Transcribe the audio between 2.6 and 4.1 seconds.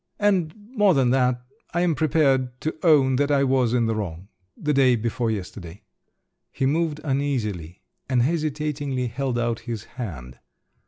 to own that I was in the